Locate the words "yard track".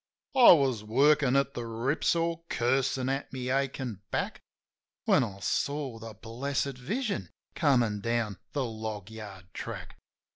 9.11-9.99